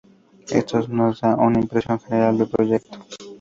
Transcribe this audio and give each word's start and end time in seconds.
Esto 0.49 0.87
nos 0.87 1.21
da 1.21 1.35
una 1.35 1.59
impresión 1.59 1.99
general 1.99 2.35
del 2.39 2.49
proyecto. 2.49 3.05